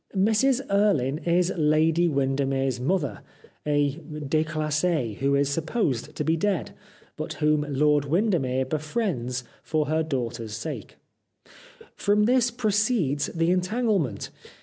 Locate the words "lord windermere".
7.69-8.65